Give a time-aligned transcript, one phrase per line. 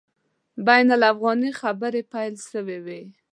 [0.65, 3.05] بین الافغاني خبري پیل سوي وای.